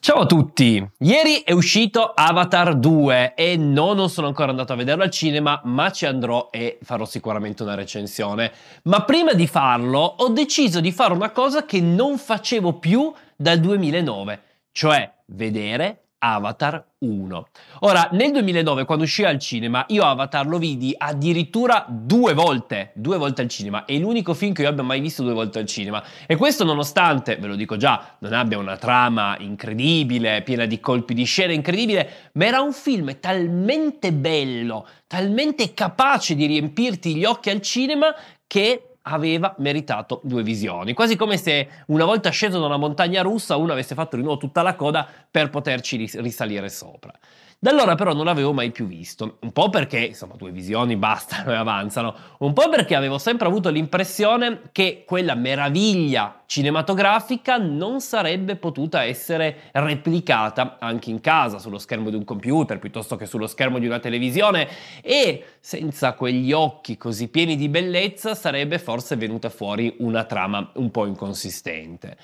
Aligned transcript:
Ciao 0.00 0.20
a 0.20 0.26
tutti! 0.26 0.82
Ieri 0.98 1.42
è 1.44 1.50
uscito 1.50 2.12
Avatar 2.14 2.76
2 2.76 3.34
e 3.34 3.56
no, 3.56 3.94
non 3.94 4.08
sono 4.08 4.28
ancora 4.28 4.50
andato 4.50 4.72
a 4.72 4.76
vederlo 4.76 5.02
al 5.02 5.10
cinema, 5.10 5.60
ma 5.64 5.90
ci 5.90 6.06
andrò 6.06 6.48
e 6.52 6.78
farò 6.82 7.04
sicuramente 7.04 7.64
una 7.64 7.74
recensione. 7.74 8.52
Ma 8.84 9.02
prima 9.02 9.32
di 9.32 9.48
farlo 9.48 9.98
ho 9.98 10.28
deciso 10.28 10.80
di 10.80 10.92
fare 10.92 11.12
una 11.12 11.30
cosa 11.30 11.64
che 11.64 11.80
non 11.80 12.16
facevo 12.16 12.74
più 12.74 13.12
dal 13.36 13.58
2009, 13.58 14.42
cioè 14.70 15.12
vedere 15.26 16.04
Avatar 16.18 16.84
1. 16.98 17.48
Ora, 17.80 18.08
nel 18.12 18.32
2009, 18.32 18.84
quando 18.84 19.04
uscì 19.04 19.22
al 19.24 19.38
cinema, 19.38 19.84
io 19.88 20.04
Avatar 20.04 20.46
lo 20.46 20.58
vidi 20.58 20.94
addirittura 20.96 21.84
due 21.88 22.34
volte, 22.34 22.90
due 22.94 23.16
volte 23.18 23.42
al 23.42 23.48
cinema. 23.48 23.84
È 23.84 23.96
l'unico 23.96 24.34
film 24.34 24.52
che 24.52 24.62
io 24.62 24.68
abbia 24.68 24.82
mai 24.82 25.00
visto 25.00 25.22
due 25.22 25.32
volte 25.32 25.60
al 25.60 25.66
cinema. 25.66 26.02
E 26.26 26.36
questo 26.36 26.64
nonostante, 26.64 27.36
ve 27.36 27.46
lo 27.46 27.54
dico 27.54 27.76
già, 27.76 28.16
non 28.18 28.32
abbia 28.32 28.58
una 28.58 28.76
trama 28.76 29.36
incredibile, 29.38 30.42
piena 30.42 30.66
di 30.66 30.80
colpi 30.80 31.14
di 31.14 31.24
scena 31.24 31.52
incredibile, 31.52 32.30
ma 32.32 32.46
era 32.46 32.60
un 32.60 32.72
film 32.72 33.18
talmente 33.20 34.12
bello, 34.12 34.86
talmente 35.06 35.72
capace 35.72 36.34
di 36.34 36.46
riempirti 36.46 37.14
gli 37.14 37.24
occhi 37.24 37.50
al 37.50 37.60
cinema 37.60 38.14
che 38.48 38.87
aveva 39.08 39.54
meritato 39.58 40.20
due 40.22 40.42
visioni, 40.42 40.92
quasi 40.92 41.16
come 41.16 41.36
se 41.36 41.68
una 41.86 42.04
volta 42.04 42.30
sceso 42.30 42.58
da 42.60 42.66
una 42.66 42.76
montagna 42.76 43.22
russa 43.22 43.56
uno 43.56 43.72
avesse 43.72 43.94
fatto 43.94 44.16
di 44.16 44.22
nuovo 44.22 44.38
tutta 44.38 44.62
la 44.62 44.74
coda 44.74 45.08
per 45.30 45.50
poterci 45.50 45.96
ris- 45.96 46.18
risalire 46.20 46.68
sopra. 46.68 47.12
Da 47.60 47.70
allora 47.70 47.96
però 47.96 48.14
non 48.14 48.24
l'avevo 48.24 48.52
mai 48.52 48.70
più 48.70 48.86
visto, 48.86 49.38
un 49.40 49.50
po' 49.50 49.68
perché, 49.68 49.98
insomma, 49.98 50.36
due 50.36 50.52
visioni 50.52 50.94
bastano 50.94 51.50
e 51.50 51.56
avanzano, 51.56 52.14
un 52.38 52.52
po' 52.52 52.68
perché 52.68 52.94
avevo 52.94 53.18
sempre 53.18 53.48
avuto 53.48 53.68
l'impressione 53.68 54.60
che 54.70 55.02
quella 55.04 55.34
meraviglia 55.34 56.44
cinematografica 56.46 57.56
non 57.56 58.00
sarebbe 58.00 58.54
potuta 58.54 59.02
essere 59.02 59.70
replicata 59.72 60.76
anche 60.78 61.10
in 61.10 61.20
casa, 61.20 61.58
sullo 61.58 61.78
schermo 61.78 62.10
di 62.10 62.16
un 62.16 62.22
computer, 62.22 62.78
piuttosto 62.78 63.16
che 63.16 63.26
sullo 63.26 63.48
schermo 63.48 63.80
di 63.80 63.86
una 63.86 63.98
televisione. 63.98 64.68
E 65.02 65.44
senza 65.58 66.12
quegli 66.12 66.52
occhi 66.52 66.96
così 66.96 67.26
pieni 67.26 67.56
di 67.56 67.68
bellezza 67.68 68.36
sarebbe 68.36 68.78
forse 68.78 69.16
venuta 69.16 69.50
fuori 69.50 69.96
una 69.98 70.22
trama 70.22 70.70
un 70.74 70.92
po' 70.92 71.06
inconsistente. 71.06 72.16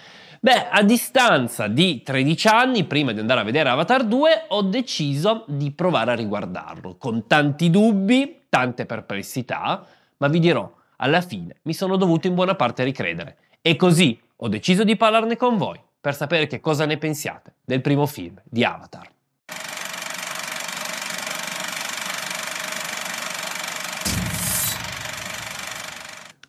Beh, 0.44 0.68
a 0.68 0.82
distanza 0.82 1.68
di 1.68 2.02
13 2.02 2.48
anni, 2.48 2.84
prima 2.84 3.12
di 3.12 3.20
andare 3.20 3.40
a 3.40 3.44
vedere 3.44 3.70
Avatar 3.70 4.04
2, 4.04 4.44
ho 4.48 4.60
deciso 4.60 5.46
di 5.48 5.70
provare 5.70 6.10
a 6.10 6.14
riguardarlo, 6.14 6.96
con 6.98 7.26
tanti 7.26 7.70
dubbi, 7.70 8.42
tante 8.50 8.84
perplessità, 8.84 9.86
ma 10.18 10.28
vi 10.28 10.40
dirò, 10.40 10.70
alla 10.96 11.22
fine 11.22 11.56
mi 11.62 11.72
sono 11.72 11.96
dovuto 11.96 12.26
in 12.26 12.34
buona 12.34 12.56
parte 12.56 12.84
ricredere. 12.84 13.38
E 13.62 13.76
così 13.76 14.20
ho 14.36 14.48
deciso 14.48 14.84
di 14.84 14.96
parlarne 14.96 15.38
con 15.38 15.56
voi, 15.56 15.80
per 15.98 16.14
sapere 16.14 16.46
che 16.46 16.60
cosa 16.60 16.84
ne 16.84 16.98
pensiate 16.98 17.54
del 17.64 17.80
primo 17.80 18.04
film 18.04 18.38
di 18.44 18.64
Avatar. 18.64 19.13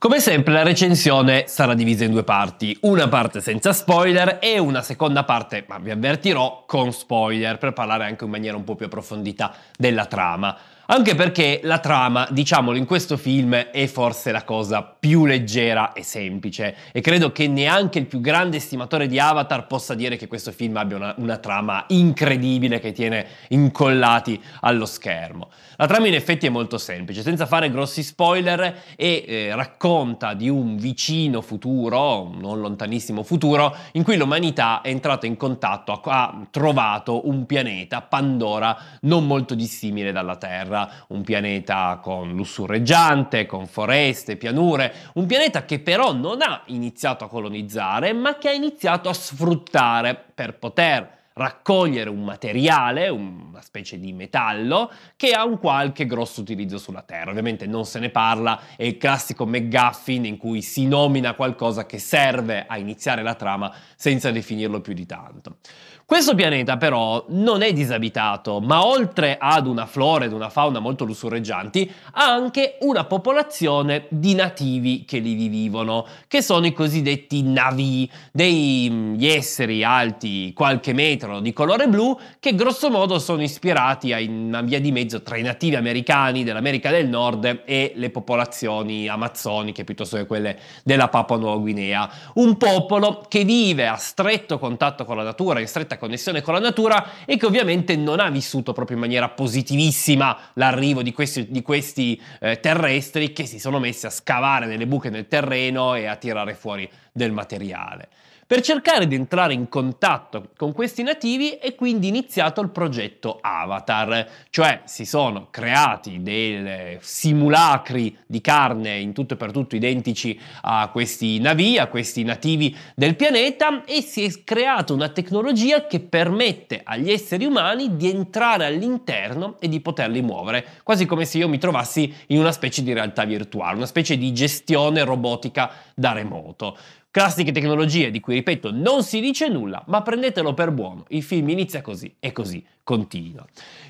Come 0.06 0.20
sempre 0.20 0.54
la 0.54 0.62
recensione 0.62 1.46
sarà 1.48 1.74
divisa 1.74 2.04
in 2.04 2.12
due 2.12 2.24
parti, 2.24 2.78
una 2.82 3.08
parte 3.08 3.42
senza 3.42 3.74
spoiler 3.74 4.38
e 4.40 4.60
una 4.60 4.84
seconda 4.84 5.24
parte, 5.24 5.66
ma 5.68 5.80
vi 5.80 5.90
avvertirò, 5.90 6.66
con 6.68 6.94
spoiler, 6.94 7.58
per 7.58 7.74
parlare 7.74 8.06
anche 8.06 8.24
in 8.24 8.30
maniera 8.30 8.56
un 8.56 8.64
po' 8.64 8.76
più 8.76 8.86
approfondita 8.86 9.52
della 9.76 10.06
trama. 10.06 10.56
Anche 10.88 11.16
perché 11.16 11.62
la 11.64 11.80
trama, 11.80 12.28
diciamolo, 12.30 12.78
in 12.78 12.86
questo 12.86 13.18
film 13.18 13.56
è 13.56 13.88
forse 13.88 14.32
la 14.32 14.44
cosa 14.44 14.84
più 14.84 15.26
leggera 15.26 15.94
e 15.94 16.04
semplice. 16.04 16.76
E 16.92 17.02
credo 17.02 17.32
che 17.32 17.48
neanche 17.48 17.98
il 17.98 18.06
più 18.06 18.22
grande 18.22 18.58
estimatore 18.58 19.08
di 19.08 19.18
Avatar 19.18 19.66
possa 19.66 19.96
dire 19.96 20.16
che 20.16 20.28
questo 20.28 20.52
film 20.52 20.78
abbia 20.78 20.98
una, 20.98 21.16
una 21.18 21.38
trama 21.38 21.86
incredibile 21.88 22.80
che 22.80 22.92
tiene 22.92 23.26
incollati 23.48 24.40
allo 24.60 24.86
schermo. 24.86 25.50
La 25.78 25.88
trama 25.88 26.06
in 26.06 26.14
effetti 26.14 26.46
è 26.46 26.50
molto 26.50 26.78
semplice, 26.78 27.24
senza 27.24 27.48
fare 27.48 27.72
grossi 27.72 28.04
spoiler 28.04 28.84
e 28.96 29.26
eh, 29.28 29.56
racconta 29.56 30.36
di 30.36 30.50
un 30.50 30.78
vicino 30.78 31.42
futuro, 31.42 32.32
non 32.32 32.60
lontanissimo 32.60 33.24
futuro, 33.24 33.76
in 33.94 34.04
cui 34.04 34.18
l'umanità 34.18 34.82
è 34.82 34.90
entrata 34.90 35.26
in 35.26 35.36
contatto, 35.36 36.00
ha 36.04 36.46
trovato 36.52 37.28
un 37.28 37.48
pianeta, 37.48 38.02
Pandora, 38.04 38.78
non 39.02 39.26
molto 39.26 39.56
dissimile 39.56 40.12
dalla 40.12 40.36
Terra 40.36 40.74
un 41.10 41.24
pianeta 41.24 42.00
con 42.02 42.34
lussureggiante, 42.34 43.46
con 43.46 43.68
foreste, 43.68 44.36
pianure, 44.36 44.94
un 45.14 45.26
pianeta 45.26 45.66
che 45.66 45.80
però 45.80 46.14
non 46.14 46.42
ha 46.42 46.62
iniziato 46.66 47.24
a 47.24 47.30
colonizzare, 47.30 48.14
ma 48.14 48.38
che 48.38 48.50
ha 48.50 48.54
iniziato 48.54 49.10
a 49.10 49.14
sfruttare 49.14 50.16
per 50.34 50.58
poter 50.58 51.16
raccogliere 51.38 52.10
un 52.10 52.24
materiale, 52.24 53.10
una 53.10 53.62
specie 53.62 54.00
di 54.00 54.14
metallo, 54.14 54.90
che 55.18 55.32
ha 55.32 55.44
un 55.44 55.60
qualche 55.60 56.06
grosso 56.06 56.40
utilizzo 56.40 56.78
sulla 56.78 57.02
Terra. 57.02 57.32
Ovviamente 57.32 57.66
non 57.66 57.84
se 57.84 58.00
ne 58.00 58.10
parla, 58.10 58.58
è 58.78 58.84
il 58.84 58.98
classico 58.98 59.46
McGuffin 59.46 60.24
in 60.24 60.38
cui 60.38 60.62
si 60.62 60.88
nomina 60.88 61.34
qualcosa 61.34 61.86
che 61.86 62.00
serve 62.00 62.66
a 62.66 62.78
iniziare 62.78 63.22
la 63.22 63.34
trama 63.34 63.70
senza 63.98 64.32
definirlo 64.32 64.80
più 64.80 64.94
di 64.94 65.06
tanto. 65.06 65.58
Questo 66.06 66.36
pianeta 66.36 66.78
però 66.78 67.26
non 67.30 67.64
è 67.64 67.74
disabitato, 67.74 68.62
ma 68.62 68.86
oltre 68.86 69.38
ad 69.40 69.66
una 69.66 69.88
flora 69.88 70.26
ed 70.26 70.34
una 70.34 70.50
fauna 70.50 70.80
molto 70.80 71.04
lussureggianti, 71.04 71.92
ha 72.12 72.32
anche 72.32 72.78
una 72.82 73.06
popolazione 73.06 74.06
di 74.10 74.36
nativi 74.36 75.04
che 75.04 75.18
lì 75.18 75.34
vivono, 75.48 76.06
che 76.28 76.44
sono 76.44 76.68
i 76.68 76.74
cosiddetti 76.74 77.42
Navi, 77.42 78.10
degli 78.32 79.26
esseri 79.26 79.84
alti 79.84 80.54
qualche 80.54 80.94
metro 80.94 81.25
di 81.42 81.54
colore 81.54 81.88
blu, 81.88 82.18
che 82.40 82.56
grosso 82.56 82.90
modo 82.90 83.20
sono 83.20 83.42
ispirati 83.42 84.14
a 84.14 84.20
una 84.20 84.62
via 84.62 84.80
di 84.80 84.92
mezzo 84.92 85.22
tra 85.22 85.38
i 85.38 85.42
nativi 85.42 85.76
americani 85.76 86.44
dell'America 86.44 86.92
del 86.92 87.08
Nord 87.08 87.64
e 87.66 87.94
le 87.96 88.10
popolazioni 88.10 89.08
amazzoniche 89.08 89.84
piuttosto 89.84 90.18
che 90.18 90.26
quelle 90.26 90.58
della 90.84 91.08
Papua 91.08 91.38
Nuova 91.38 91.58
Guinea. 91.58 92.10
Un 92.36 92.58
popolo 92.58 93.26
che 93.28 93.44
vive 93.44 93.88
a 93.88 93.96
stretto 93.96 94.60
contatto 94.60 95.06
con 95.06 95.18
la 95.18 95.24
natura, 95.24 95.60
in 95.60 95.68
stretta 95.68 95.98
connessione 95.98 96.42
con 96.42 96.54
la 96.54 96.60
natura 96.60 97.26
e 97.26 97.38
che 97.38 97.46
ovviamente 97.46 97.96
non 97.96 98.20
ha 98.20 98.30
vissuto 98.30 98.74
proprio 98.74 98.98
in 98.98 99.04
maniera 99.04 99.30
positivissima 99.30 100.38
l'arrivo 100.54 101.02
di 101.02 101.12
questi, 101.12 101.48
di 101.50 101.62
questi 101.62 102.22
eh, 102.40 102.60
terrestri 102.60 103.34
che 103.34 103.46
si 103.46 103.60
sono 103.60 103.80
messi 103.80 104.06
a 104.06 104.10
scavare 104.10 104.66
nelle 104.66 104.88
buche 104.88 105.10
nel 105.10 105.28
terreno 105.28 105.96
e 105.96 106.06
a 106.06 106.16
tirare 106.16 106.54
fuori 106.54 106.90
del 107.12 107.32
materiale. 107.32 108.10
Per 108.48 108.62
cercare 108.62 109.08
di 109.08 109.16
entrare 109.16 109.56
in 109.56 109.68
contatto 109.70 110.50
con 110.56 110.72
questi 110.72 111.02
nativi 111.02 111.54
è 111.54 111.74
quindi 111.74 112.08
iniziato 112.08 112.62
il 112.62 112.70
progetto 112.70 113.40
Avatar, 113.42 114.30
cioè 114.52 114.82
si 114.86 115.04
sono 115.04 115.48
creati 115.50 116.22
dei 116.22 116.96
simulacri 117.02 118.16
di 118.28 118.42
carne 118.42 119.00
in 119.00 119.14
tutto 119.14 119.34
e 119.34 119.38
per 119.38 119.50
tutto 119.50 119.76
identici 119.76 120.40
a 120.62 120.90
questi 120.90 121.40
navi, 121.40 121.80
a 121.80 121.88
questi 121.88 122.22
nativi 122.24 122.78
del 122.94 123.16
pianeta 123.16 123.84
e 123.84 124.04
si 124.04 124.24
è 124.24 124.44
creata 124.44 124.94
una 124.94 125.10
tecnologia 125.10 125.88
che 125.88 126.00
permette 126.00 126.82
agli 126.84 127.10
esseri 127.10 127.46
umani 127.46 127.96
di 127.96 128.12
entrare 128.12 128.68
all'interno 128.68 129.56
e 129.60 129.68
di 129.68 129.80
poterli 129.80 130.22
muovere, 130.22 130.68
quasi 130.84 131.08
come 131.08 131.26
se 131.26 131.40
io 131.40 131.50
mi 131.50 131.58
trovassi 131.58 132.14
in 132.28 132.38
una 132.38 132.52
specie 132.52 132.84
di 132.84 132.94
realtà 132.94 133.26
virtuale, 133.26 133.78
una 133.78 133.88
specie 133.88 134.20
di 134.20 134.32
gestione 134.34 135.04
robotica 135.04 135.72
da 135.96 136.12
remoto. 136.12 136.78
Classiche 137.16 137.54
tecnologie 137.54 138.12
di 138.12 138.20
cui, 138.20 138.34
ripeto, 138.34 138.72
non 138.74 139.02
si 139.02 139.22
dice 139.22 139.48
nulla, 139.48 139.82
ma 139.88 140.02
prendetelo 140.02 140.54
per 140.54 140.72
buono. 140.72 141.06
Il 141.08 141.24
film 141.24 141.48
inizia 141.48 141.82
così 141.82 142.14
e 142.20 142.34
così 142.34 142.62
continua. 142.84 143.44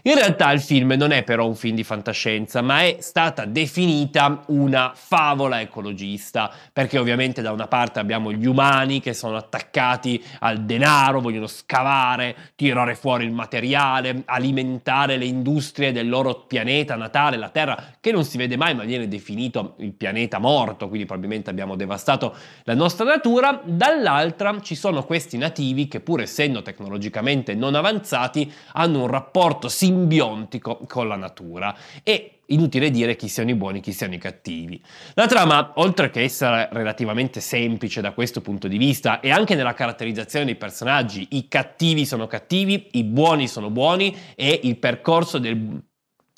In 0.03 0.15
realtà 0.15 0.51
il 0.51 0.61
film 0.61 0.93
non 0.93 1.11
è 1.11 1.23
però 1.23 1.45
un 1.45 1.55
film 1.55 1.75
di 1.75 1.83
fantascienza, 1.83 2.61
ma 2.61 2.83
è 2.83 2.97
stata 2.99 3.43
definita 3.43 4.43
una 4.47 4.93
favola 4.95 5.59
ecologista, 5.59 6.49
perché 6.71 6.97
ovviamente 6.97 7.41
da 7.41 7.51
una 7.51 7.67
parte 7.67 7.99
abbiamo 7.99 8.31
gli 8.31 8.45
umani 8.45 9.01
che 9.01 9.13
sono 9.13 9.35
attaccati 9.35 10.23
al 10.39 10.63
denaro, 10.63 11.19
vogliono 11.19 11.47
scavare, 11.47 12.53
tirare 12.55 12.95
fuori 12.95 13.25
il 13.25 13.31
materiale, 13.31 14.21
alimentare 14.25 15.17
le 15.17 15.25
industrie 15.25 15.91
del 15.91 16.07
loro 16.07 16.45
pianeta 16.45 16.95
natale, 16.95 17.35
la 17.35 17.49
Terra, 17.49 17.95
che 17.99 18.13
non 18.13 18.23
si 18.23 18.37
vede 18.37 18.55
mai, 18.55 18.75
ma 18.75 18.83
viene 18.83 19.09
definito 19.09 19.75
il 19.79 19.91
pianeta 19.91 20.37
morto, 20.37 20.87
quindi 20.87 21.05
probabilmente 21.05 21.49
abbiamo 21.49 21.75
devastato 21.75 22.33
la 22.63 22.75
nostra 22.75 23.03
natura, 23.15 23.61
dall'altra 23.63 24.59
ci 24.61 24.75
sono 24.75 25.03
questi 25.03 25.37
nativi 25.37 25.87
che 25.87 26.01
pur 26.01 26.21
essendo 26.21 26.61
tecnologicamente 26.61 27.53
non 27.53 27.75
avanzati 27.75 28.51
hanno 28.73 29.03
un 29.03 29.07
rapporto 29.07 29.69
simbiontico 29.69 30.79
con 30.87 31.07
la 31.07 31.15
natura 31.15 31.75
e 32.03 32.31
Inutile 32.49 32.91
dire 32.91 33.15
chi 33.15 33.27
siano 33.27 33.49
i 33.49 33.55
buoni 33.55 33.79
e 33.79 33.81
chi 33.81 33.91
siano 33.91 34.13
i 34.13 34.19
cattivi. 34.19 34.79
La 35.15 35.25
trama, 35.25 35.71
oltre 35.77 36.11
che 36.11 36.21
essere 36.21 36.69
relativamente 36.71 37.39
semplice 37.39 38.01
da 38.01 38.11
questo 38.11 38.41
punto 38.41 38.67
di 38.67 38.77
vista 38.77 39.19
e 39.19 39.31
anche 39.31 39.55
nella 39.55 39.73
caratterizzazione 39.73 40.45
dei 40.45 40.55
personaggi, 40.55 41.29
i 41.31 41.47
cattivi 41.47 42.05
sono 42.05 42.27
cattivi, 42.27 42.89
i 42.91 43.03
buoni 43.03 43.47
sono 43.47 43.71
buoni 43.71 44.15
e 44.35 44.59
il 44.61 44.77
percorso 44.77 45.39
del 45.39 45.81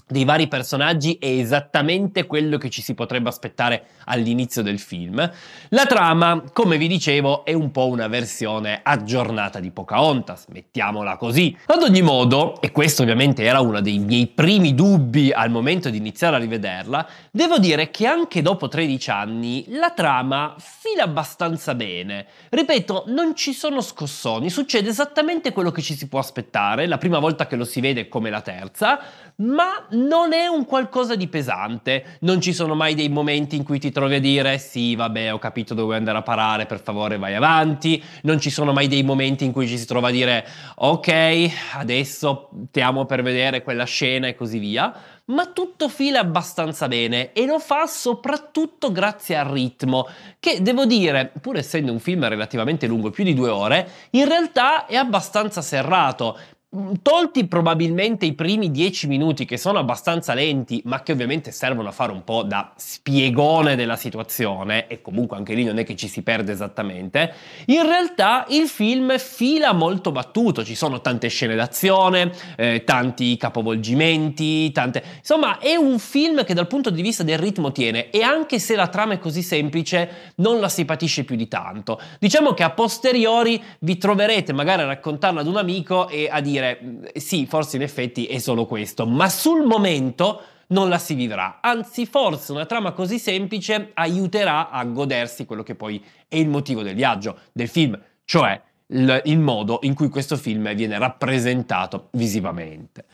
dei 0.07 0.23
vari 0.23 0.47
personaggi 0.47 1.17
è 1.19 1.27
esattamente 1.27 2.25
quello 2.25 2.57
che 2.57 2.69
ci 2.69 2.81
si 2.81 2.93
potrebbe 2.93 3.27
aspettare 3.27 3.87
all'inizio 4.05 4.61
del 4.61 4.79
film. 4.79 5.29
La 5.69 5.85
trama, 5.85 6.43
come 6.53 6.77
vi 6.77 6.87
dicevo, 6.87 7.43
è 7.43 7.53
un 7.53 7.71
po' 7.71 7.87
una 7.87 8.07
versione 8.07 8.79
aggiornata 8.83 9.59
di 9.59 9.71
Pocahontas, 9.71 10.45
mettiamola 10.47 11.17
così. 11.17 11.55
Ad 11.65 11.81
ogni 11.81 12.01
modo, 12.01 12.61
e 12.61 12.71
questo 12.71 13.01
ovviamente 13.01 13.43
era 13.43 13.59
uno 13.59 13.81
dei 13.81 13.99
miei 13.99 14.27
primi 14.27 14.73
dubbi 14.73 15.31
al 15.31 15.49
momento 15.49 15.89
di 15.89 15.97
iniziare 15.97 16.37
a 16.37 16.39
rivederla, 16.39 17.07
devo 17.31 17.57
dire 17.57 17.91
che 17.91 18.07
anche 18.07 18.41
dopo 18.41 18.69
13 18.69 19.09
anni 19.09 19.65
la 19.67 19.91
trama 19.91 20.55
fila 20.87 21.03
abbastanza 21.03 21.75
bene. 21.75 22.25
Ripeto, 22.49 23.03
non 23.07 23.35
ci 23.35 23.53
sono 23.53 23.81
scossoni, 23.81 24.49
succede 24.49 24.89
esattamente 24.89 25.51
quello 25.51 25.71
che 25.71 25.81
ci 25.81 25.95
si 25.95 26.07
può 26.07 26.19
aspettare, 26.19 26.87
la 26.87 26.97
prima 26.97 27.19
volta 27.19 27.47
che 27.47 27.55
lo 27.55 27.65
si 27.65 27.81
vede 27.81 28.07
come 28.07 28.29
la 28.29 28.41
terza, 28.41 28.99
ma 29.37 29.85
non 29.91 30.33
è 30.33 30.47
un 30.47 30.65
qualcosa 30.65 31.15
di 31.15 31.27
pesante. 31.27 32.17
Non 32.21 32.41
ci 32.41 32.53
sono 32.53 32.73
mai 32.73 32.95
dei 32.95 33.09
momenti 33.09 33.55
in 33.55 33.63
cui 33.63 33.79
ti 33.79 33.91
trovi 33.91 34.15
a 34.15 34.19
dire 34.19 34.57
sì, 34.57 34.95
vabbè, 34.95 35.33
ho 35.33 35.39
capito 35.39 35.73
dove 35.73 35.95
andare 35.95 36.17
a 36.17 36.23
parare, 36.23 36.65
per 36.65 36.81
favore 36.81 37.17
vai 37.17 37.35
avanti. 37.35 38.01
Non 38.23 38.39
ci 38.39 38.49
sono 38.49 38.71
mai 38.71 38.87
dei 38.87 39.03
momenti 39.03 39.43
in 39.43 39.51
cui 39.51 39.67
ci 39.67 39.77
si 39.77 39.85
trova 39.85 40.07
a 40.07 40.11
dire 40.11 40.45
ok, 40.75 41.49
adesso 41.75 42.49
stiamo 42.69 43.05
per 43.05 43.21
vedere 43.21 43.61
quella 43.61 43.85
scena 43.85 44.27
e 44.27 44.35
così 44.35 44.57
via. 44.57 44.93
Ma 45.29 45.45
tutto 45.47 45.89
fila 45.89 46.19
abbastanza 46.19 46.87
bene 46.87 47.33
e 47.33 47.45
lo 47.45 47.59
fa 47.59 47.85
soprattutto 47.85 48.93
grazie 48.93 49.35
al 49.35 49.47
ritmo, 49.47 50.07
che 50.39 50.61
devo 50.61 50.85
dire, 50.85 51.31
pur 51.41 51.57
essendo 51.57 51.91
un 51.91 51.99
film 51.99 52.25
relativamente 52.27 52.87
lungo, 52.87 53.09
più 53.09 53.25
di 53.25 53.33
due 53.33 53.49
ore, 53.49 53.89
in 54.11 54.25
realtà 54.25 54.85
è 54.85 54.95
abbastanza 54.95 55.61
serrato. 55.61 56.37
Mm, 56.75 56.95
tolti 57.01 57.47
probabilmente 57.47 58.25
i 58.25 58.33
primi 58.33 58.71
dieci 58.71 59.07
minuti 59.07 59.45
che 59.45 59.55
sono 59.55 59.79
abbastanza 59.79 60.33
lenti, 60.33 60.81
ma 60.83 61.01
che 61.01 61.13
ovviamente 61.13 61.51
servono 61.51 61.87
a 61.87 61.93
fare 61.93 62.11
un 62.11 62.25
po' 62.25 62.43
da 62.43 62.73
spiegone 62.75 63.77
della 63.77 63.95
situazione, 63.95 64.87
e 64.87 65.01
comunque 65.01 65.37
anche 65.37 65.53
lì 65.53 65.63
non 65.63 65.77
è 65.79 65.85
che 65.85 65.95
ci 65.95 66.09
si 66.09 66.23
perde 66.23 66.51
esattamente, 66.51 67.33
in 67.67 67.83
realtà 67.83 68.45
il 68.49 68.67
film 68.67 69.17
fila 69.17 69.71
molto 69.71 70.11
battuto, 70.11 70.65
ci 70.65 70.75
sono 70.75 70.99
tante 70.99 71.29
scene 71.29 71.55
d'azione, 71.55 72.33
eh, 72.57 72.83
tanti 72.83 73.37
capovolgimenti, 73.37 74.69
tante... 74.73 75.01
Insomma, 75.19 75.59
è 75.59 75.75
un 75.75 75.97
film 75.99 76.43
che 76.43 76.53
dal 76.53 76.67
punto 76.67 76.89
di 76.89 77.01
vista 77.01 77.23
del 77.23 77.37
ritmo 77.37 77.71
tiene, 77.71 78.09
e 78.09 78.23
anche 78.23 78.59
se 78.59 78.75
la 78.75 78.89
trama 78.89 79.13
è 79.13 79.19
così 79.19 79.41
semplice, 79.41 80.33
non 80.37 80.59
la 80.59 80.67
si 80.67 80.83
patisce 80.83 81.23
più 81.23 81.37
di 81.37 81.47
tanto. 81.47 81.97
Diciamo 82.19 82.51
che 82.51 82.63
a 82.63 82.71
posteriori 82.71 83.63
vi 83.79 83.97
troverete 83.97 84.51
magari 84.51 84.81
a 84.81 84.87
raccontarla 84.87 85.39
ad 85.39 85.47
un 85.47 85.55
amico 85.55 86.09
e 86.09 86.27
a 86.29 86.41
dire 86.41 86.55
dire 86.57 86.79
mm, 86.81 87.03
sì, 87.15 87.45
forse 87.45 87.77
in 87.77 87.83
effetti 87.83 88.25
è 88.25 88.39
solo 88.39 88.65
questo, 88.65 89.05
ma 89.05 89.29
sul 89.29 89.65
momento 89.65 90.41
non 90.67 90.89
la 90.89 90.97
si 90.97 91.13
vivrà. 91.13 91.59
Anzi, 91.61 92.05
forse 92.05 92.51
una 92.51 92.65
trama 92.65 92.91
così 92.91 93.19
semplice 93.19 93.91
aiuterà 93.93 94.69
a 94.69 94.83
godersi 94.85 95.45
quello 95.45 95.63
che 95.63 95.75
poi 95.75 96.03
è 96.27 96.35
il 96.35 96.49
motivo 96.49 96.81
del 96.81 96.95
viaggio, 96.95 97.39
del 97.53 97.69
film, 97.69 97.99
cioè 98.25 98.61
il, 98.87 99.21
il 99.25 99.39
modo 99.39 99.79
in 99.81 99.93
cui 99.93 100.09
questo 100.09 100.37
film 100.37 100.73
viene 100.73 100.97
rappresentato 100.97 102.09
visivamente. 102.11 103.05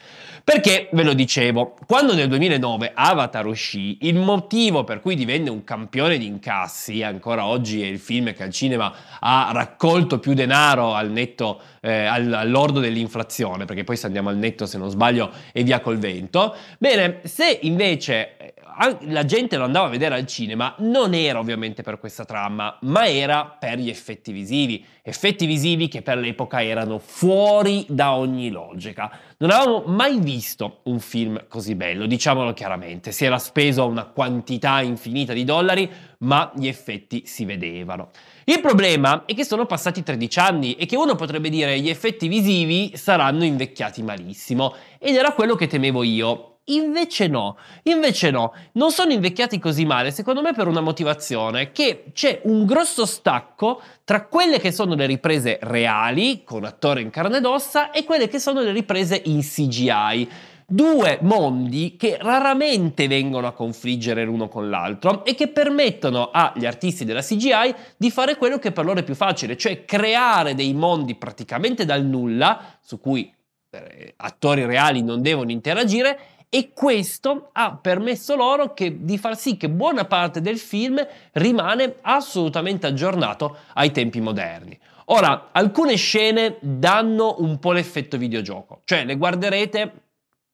Perché, 0.44 0.90
ve 0.92 1.04
lo 1.04 1.14
dicevo, 1.14 1.76
quando 1.88 2.14
nel 2.14 2.28
2009 2.28 2.92
Avatar 2.94 3.46
uscì, 3.46 4.00
il 4.02 4.16
motivo 4.16 4.84
per 4.84 5.00
cui 5.00 5.16
divenne 5.16 5.50
un 5.50 5.64
campione 5.64 6.18
di 6.18 6.26
incassi, 6.26 7.02
ancora 7.02 7.46
oggi 7.46 7.82
è 7.82 7.86
il 7.86 7.98
film 7.98 8.34
che 8.34 8.44
al 8.44 8.52
cinema 8.52 8.94
ha 9.20 9.52
raccolto 9.54 10.20
più 10.20 10.34
denaro 10.34 10.94
al 10.94 11.10
netto, 11.12 11.62
eh, 11.82 12.06
all'ordo 12.06 12.80
dell'inflazione, 12.80 13.66
perché 13.66 13.84
poi 13.84 13.96
se 13.96 14.06
andiamo 14.06 14.30
al 14.30 14.38
netto, 14.38 14.66
se 14.66 14.78
non 14.78 14.90
sbaglio, 14.90 15.32
è 15.54 15.64
via 15.64 15.80
col 15.80 15.98
vento. 15.98 16.56
Bene, 16.78 17.22
se 17.24 17.60
invece 17.62 18.53
la 19.02 19.26
gente 19.26 19.58
lo 19.58 19.64
andava 19.64 19.88
a 19.88 19.90
vedere 19.90 20.16
al 20.16 20.26
cinema, 20.26 20.76
non 20.80 21.14
era 21.14 21.40
ovviamente 21.40 21.84
per 21.84 22.00
questa 22.00 22.26
trama, 22.26 22.78
ma 22.82 23.08
era 23.08 23.46
per 23.46 23.78
gli 23.78 23.90
effetti 23.90 24.32
visivi. 24.32 24.84
Effetti 25.02 25.46
visivi 25.46 25.88
che 25.88 26.02
per 26.02 26.18
l'epoca 26.18 26.64
erano 26.64 26.98
fuori 26.98 27.86
da 27.90 28.14
ogni 28.14 28.50
logica. 28.50 29.12
Non 29.38 29.52
avevamo 29.52 29.84
mai 29.86 30.20
visto 30.20 30.80
un 30.84 31.00
film 31.00 31.46
così 31.48 31.76
bello, 31.76 32.06
diciamolo 32.06 32.54
chiaramente. 32.54 33.12
Si 33.12 33.26
era 33.26 33.38
speso 33.38 33.86
una 33.86 34.06
quantità 34.06 34.82
infinita 34.82 35.34
di 35.34 35.44
dollari, 35.44 35.90
ma 36.20 36.52
gli 36.56 36.68
effetti 36.68 37.24
si 37.26 37.46
vedevano. 37.46 38.12
Il 38.46 38.62
problema 38.62 39.26
è 39.26 39.34
che 39.34 39.46
sono 39.46 39.66
passati 39.66 40.04
13 40.04 40.40
anni 40.40 40.76
e 40.76 40.86
che 40.86 40.96
uno 40.96 41.16
potrebbe 41.16 41.50
dire 41.50 41.80
gli 41.80 41.90
effetti 41.90 42.28
visivi 42.28 42.96
saranno 42.96 43.44
invecchiati 43.44 44.02
malissimo. 44.02 44.74
Ed 45.00 45.16
era 45.16 45.34
quello 45.34 45.56
che 45.56 45.68
temevo 45.68 46.04
io. 46.04 46.53
Invece 46.68 47.28
no, 47.28 47.58
invece 47.84 48.32
no, 48.32 48.54
non 48.74 48.92
sono 48.92 49.12
invecchiati 49.12 49.60
così 49.60 49.84
male, 49.84 50.12
secondo 50.12 50.42
me 50.42 50.54
per 50.54 50.68
una 50.68 50.80
motivazione, 50.80 51.74
che 51.74 52.06
c'è 52.14 52.40
un 52.44 52.66
grosso 52.66 53.06
stacco 53.06 53.82
tra 54.06 54.28
quelle 54.28 54.60
che 54.60 54.72
sono 54.72 54.96
le 54.96 55.06
riprese 55.06 55.60
reali, 55.64 56.46
con 56.46 56.64
attori 56.64 57.02
in 57.02 57.10
carne 57.10 57.38
ed 57.38 57.46
ossa, 57.46 57.92
e 57.92 58.06
quelle 58.06 58.30
che 58.30 58.40
sono 58.40 58.62
le 58.62 58.72
riprese 58.72 59.22
in 59.26 59.42
CGI. 59.42 60.30
Due 60.66 61.20
mondi 61.24 61.98
che 61.98 62.18
raramente 62.22 63.10
vengono 63.10 63.48
a 63.48 63.52
confliggere 63.52 64.24
l'uno 64.24 64.48
con 64.48 64.70
l'altro 64.70 65.26
e 65.26 65.36
che 65.36 65.50
permettono 65.50 66.30
agli 66.32 66.66
artisti 66.66 67.04
della 67.04 67.22
CGI 67.22 67.76
di 67.98 68.10
fare 68.10 68.38
quello 68.38 68.58
che 68.58 68.72
per 68.72 68.86
loro 68.86 69.00
è 69.00 69.04
più 69.04 69.16
facile, 69.16 69.58
cioè 69.58 69.84
creare 69.84 70.56
dei 70.56 70.74
mondi 70.74 71.16
praticamente 71.16 71.84
dal 71.84 72.06
nulla, 72.06 72.78
su 72.82 73.02
cui 73.02 73.32
eh, 73.72 74.14
attori 74.16 74.66
reali 74.66 75.04
non 75.04 75.22
devono 75.22 75.52
interagire 75.52 76.18
e 76.56 76.70
questo 76.72 77.50
ha 77.54 77.76
permesso 77.82 78.36
loro 78.36 78.76
che, 78.76 79.04
di 79.04 79.18
far 79.18 79.36
sì 79.36 79.58
che 79.58 79.72
buona 79.72 80.06
parte 80.06 80.40
del 80.40 80.60
film 80.60 81.04
rimane 81.32 81.96
assolutamente 82.02 82.86
aggiornato 82.86 83.58
ai 83.74 83.90
tempi 83.90 84.22
moderni. 84.22 84.78
Ora, 85.06 85.50
alcune 85.52 85.96
scene 85.96 86.58
danno 86.62 87.38
un 87.40 87.58
po' 87.58 87.72
l'effetto 87.72 88.20
videogioco, 88.20 88.82
cioè 88.86 89.04
le 89.04 89.18
guarderete 89.18 89.94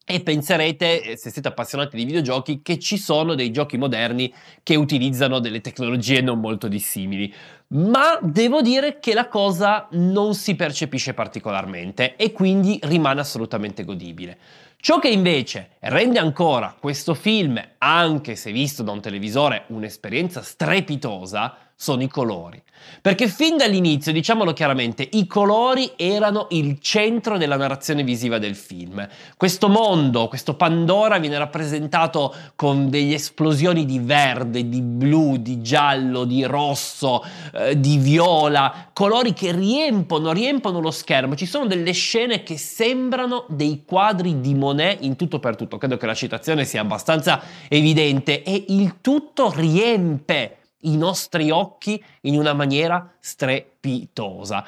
e 0.06 0.22
penserete, 0.22 1.02
eh, 1.02 1.16
se 1.18 1.28
siete 1.28 1.48
appassionati 1.48 1.96
di 1.98 2.04
videogiochi, 2.06 2.62
che 2.62 2.78
ci 2.78 2.96
sono 2.96 3.34
dei 3.34 3.50
giochi 3.50 3.76
moderni 3.76 4.32
che 4.62 4.76
utilizzano 4.76 5.38
delle 5.38 5.60
tecnologie 5.60 6.22
non 6.22 6.40
molto 6.40 6.66
dissimili. 6.66 7.30
Ma 7.72 8.18
devo 8.20 8.62
dire 8.62 8.98
che 8.98 9.14
la 9.14 9.28
cosa 9.28 9.86
non 9.92 10.34
si 10.34 10.56
percepisce 10.56 11.14
particolarmente 11.14 12.16
e 12.16 12.32
quindi 12.32 12.80
rimane 12.82 13.20
assolutamente 13.20 13.84
godibile. 13.84 14.38
Ciò 14.80 14.98
che 14.98 15.08
invece 15.08 15.76
rende 15.80 16.18
ancora 16.18 16.74
questo 16.76 17.14
film, 17.14 17.62
anche 17.78 18.34
se 18.34 18.50
visto 18.50 18.82
da 18.82 18.90
un 18.90 19.00
televisore, 19.00 19.64
un'esperienza 19.68 20.42
strepitosa, 20.42 21.54
sono 21.80 22.02
i 22.02 22.08
colori. 22.08 22.62
Perché 23.00 23.26
fin 23.26 23.56
dall'inizio, 23.56 24.12
diciamolo 24.12 24.52
chiaramente, 24.52 25.06
i 25.12 25.26
colori 25.26 25.92
erano 25.96 26.46
il 26.50 26.78
centro 26.78 27.38
della 27.38 27.56
narrazione 27.56 28.02
visiva 28.02 28.36
del 28.38 28.54
film. 28.54 29.06
Questo 29.34 29.68
mondo, 29.68 30.28
questo 30.28 30.56
Pandora 30.56 31.18
viene 31.18 31.38
rappresentato 31.38 32.34
con 32.54 32.90
delle 32.90 33.14
esplosioni 33.14 33.86
di 33.86 33.98
verde, 33.98 34.68
di 34.68 34.82
blu, 34.82 35.38
di 35.38 35.62
giallo, 35.62 36.24
di 36.24 36.44
rosso, 36.44 37.24
eh, 37.60 37.78
di 37.78 37.98
viola, 37.98 38.90
colori 38.92 39.32
che 39.32 39.52
riempono, 39.52 40.32
riempono 40.32 40.80
lo 40.80 40.90
schermo. 40.90 41.34
Ci 41.34 41.46
sono 41.46 41.66
delle 41.66 41.92
scene 41.92 42.42
che 42.42 42.56
sembrano 42.56 43.44
dei 43.48 43.84
quadri 43.84 44.40
di 44.40 44.54
Monet 44.54 45.02
in 45.02 45.16
tutto 45.16 45.38
per 45.38 45.56
tutto. 45.56 45.78
Credo 45.78 45.96
che 45.96 46.06
la 46.06 46.14
citazione 46.14 46.64
sia 46.64 46.80
abbastanza 46.80 47.42
evidente 47.68 48.42
e 48.42 48.64
il 48.68 49.00
tutto 49.00 49.52
riempie 49.54 50.56
i 50.82 50.96
nostri 50.96 51.50
occhi 51.50 52.02
in 52.22 52.38
una 52.38 52.54
maniera 52.54 53.14
strepitosa. 53.20 54.64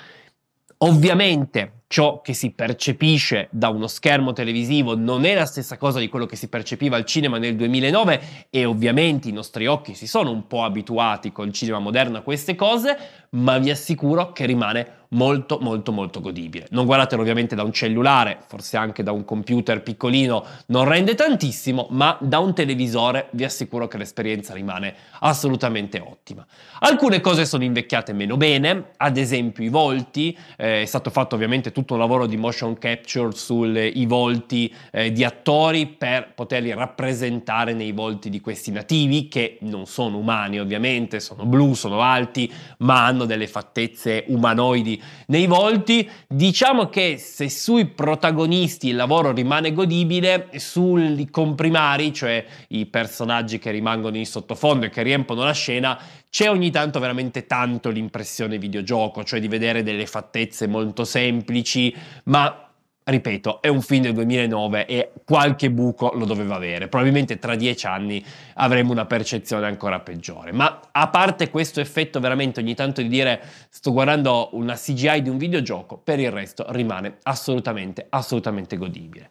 Ovviamente 0.78 1.81
ciò 1.92 2.22
che 2.22 2.32
si 2.32 2.52
percepisce 2.52 3.48
da 3.50 3.68
uno 3.68 3.86
schermo 3.86 4.32
televisivo 4.32 4.96
non 4.96 5.26
è 5.26 5.34
la 5.34 5.44
stessa 5.44 5.76
cosa 5.76 5.98
di 5.98 6.08
quello 6.08 6.24
che 6.24 6.36
si 6.36 6.48
percepiva 6.48 6.96
al 6.96 7.04
cinema 7.04 7.36
nel 7.36 7.54
2009 7.54 8.46
e 8.48 8.64
ovviamente 8.64 9.28
i 9.28 9.32
nostri 9.32 9.66
occhi 9.66 9.92
si 9.92 10.06
sono 10.06 10.30
un 10.30 10.46
po' 10.46 10.64
abituati 10.64 11.32
col 11.32 11.52
cinema 11.52 11.80
moderno 11.80 12.16
a 12.16 12.22
queste 12.22 12.54
cose, 12.54 12.96
ma 13.32 13.58
vi 13.58 13.68
assicuro 13.68 14.32
che 14.32 14.46
rimane 14.46 15.00
molto 15.12 15.58
molto 15.60 15.92
molto 15.92 16.20
godibile. 16.20 16.66
Non 16.70 16.84
guardatelo 16.84 17.22
ovviamente 17.22 17.54
da 17.54 17.62
un 17.62 17.72
cellulare, 17.72 18.38
forse 18.46 18.76
anche 18.76 19.02
da 19.02 19.12
un 19.12 19.24
computer 19.24 19.82
piccolino 19.82 20.44
non 20.66 20.84
rende 20.84 21.14
tantissimo, 21.14 21.86
ma 21.90 22.16
da 22.20 22.38
un 22.38 22.54
televisore 22.54 23.28
vi 23.32 23.44
assicuro 23.44 23.88
che 23.88 23.98
l'esperienza 23.98 24.54
rimane 24.54 24.94
assolutamente 25.20 26.00
ottima. 26.00 26.46
Alcune 26.80 27.20
cose 27.20 27.44
sono 27.44 27.64
invecchiate 27.64 28.12
meno 28.12 28.36
bene, 28.36 28.90
ad 28.96 29.16
esempio 29.16 29.64
i 29.64 29.68
volti, 29.68 30.36
eh, 30.56 30.82
è 30.82 30.84
stato 30.84 31.10
fatto 31.10 31.34
ovviamente 31.34 31.72
tutto 31.72 31.94
un 31.94 32.00
lavoro 32.00 32.26
di 32.26 32.36
motion 32.36 32.78
capture 32.78 33.32
sui 33.32 34.06
volti 34.06 34.72
eh, 34.90 35.12
di 35.12 35.24
attori 35.24 35.86
per 35.86 36.32
poterli 36.34 36.72
rappresentare 36.72 37.72
nei 37.74 37.92
volti 37.92 38.30
di 38.30 38.40
questi 38.40 38.70
nativi 38.70 39.28
che 39.28 39.58
non 39.60 39.86
sono 39.86 40.18
umani 40.18 40.58
ovviamente, 40.58 41.20
sono 41.20 41.44
blu, 41.44 41.74
sono 41.74 42.00
alti, 42.00 42.50
ma 42.78 43.04
hanno 43.06 43.24
delle 43.24 43.46
fattezze 43.46 44.24
umanoidi 44.28 45.01
nei 45.26 45.46
volti. 45.46 46.08
Diciamo 46.26 46.88
che 46.88 47.16
se 47.18 47.48
sui 47.48 47.86
protagonisti 47.86 48.88
il 48.88 48.96
lavoro 48.96 49.32
rimane 49.32 49.72
godibile, 49.72 50.50
sui 50.56 51.28
comprimari, 51.30 52.12
cioè 52.12 52.44
i 52.68 52.86
personaggi 52.86 53.58
che 53.58 53.70
rimangono 53.70 54.16
in 54.16 54.26
sottofondo 54.26 54.86
e 54.86 54.90
che 54.90 55.02
riempono 55.02 55.44
la 55.44 55.52
scena, 55.52 55.98
c'è 56.30 56.48
ogni 56.48 56.70
tanto 56.70 56.98
veramente 56.98 57.46
tanto 57.46 57.90
l'impressione 57.90 58.56
videogioco, 58.56 59.22
cioè 59.22 59.38
di 59.38 59.48
vedere 59.48 59.82
delle 59.82 60.06
fattezze 60.06 60.66
molto 60.66 61.04
semplici, 61.04 61.94
ma 62.24 62.61
ripeto, 63.04 63.60
è 63.60 63.68
un 63.68 63.80
film 63.82 64.02
del 64.02 64.14
2009 64.14 64.86
e 64.86 65.12
qualche 65.24 65.70
buco 65.70 66.12
lo 66.14 66.24
doveva 66.24 66.54
avere. 66.54 66.88
Probabilmente 66.88 67.38
tra 67.38 67.54
dieci 67.54 67.86
anni 67.86 68.24
avremo 68.54 68.92
una 68.92 69.06
percezione 69.06 69.66
ancora 69.66 70.00
peggiore. 70.00 70.52
Ma 70.52 70.80
a 70.90 71.08
parte 71.08 71.50
questo 71.50 71.80
effetto 71.80 72.20
veramente 72.20 72.60
ogni 72.60 72.74
tanto 72.74 73.02
di 73.02 73.08
dire 73.08 73.42
sto 73.68 73.92
guardando 73.92 74.50
una 74.52 74.74
CGI 74.74 75.22
di 75.22 75.28
un 75.28 75.38
videogioco, 75.38 75.96
per 75.98 76.20
il 76.20 76.30
resto 76.30 76.64
rimane 76.68 77.18
assolutamente, 77.22 78.06
assolutamente 78.08 78.76
godibile. 78.76 79.30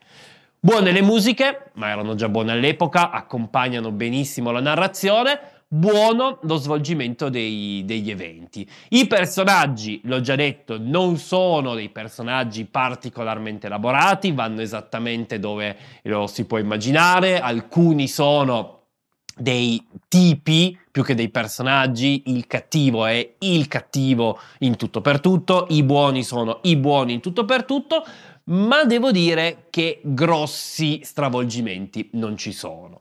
Buone 0.60 0.92
le 0.92 1.02
musiche, 1.02 1.72
ma 1.74 1.90
erano 1.90 2.14
già 2.14 2.30
buone 2.30 2.52
all'epoca, 2.52 3.10
accompagnano 3.10 3.92
benissimo 3.92 4.52
la 4.52 4.60
narrazione 4.60 5.40
buono 5.74 6.40
lo 6.42 6.58
svolgimento 6.58 7.30
dei, 7.30 7.84
degli 7.86 8.12
eventi. 8.12 8.68
I 8.90 9.08
personaggi, 9.08 10.02
l'ho 10.04 10.20
già 10.20 10.36
detto, 10.36 10.78
non 10.78 11.16
sono 11.18 11.76
dei 11.76 11.88
personaggi 11.88 12.66
particolarmente 12.66 13.68
elaborati, 13.68 14.34
vanno 14.34 14.60
esattamente 14.60 15.40
dove 15.40 15.78
lo 16.04 16.28
si 16.28 16.44
può 16.44 16.58
immaginare, 16.58 17.40
alcuni 17.40 18.10
sono 18.10 18.80
dei 19.34 19.82
tipi 20.10 20.78
più 20.92 21.06
che 21.06 21.16
dei 21.16 21.30
personaggi, 21.30 22.24
il 22.26 22.48
cattivo 22.48 23.06
è 23.06 23.36
il 23.40 23.70
cattivo 23.70 24.40
in 24.60 24.76
tutto 24.76 25.00
per 25.00 25.22
tutto, 25.22 25.68
i 25.70 25.84
buoni 25.84 26.24
sono 26.24 26.60
i 26.64 26.76
buoni 26.76 27.14
in 27.14 27.22
tutto 27.22 27.46
per 27.46 27.64
tutto, 27.64 28.04
ma 28.46 28.84
devo 28.84 29.12
dire 29.12 29.68
che 29.70 30.02
grossi 30.04 31.00
stravolgimenti 31.02 32.10
non 32.14 32.36
ci 32.36 32.52
sono. 32.52 33.00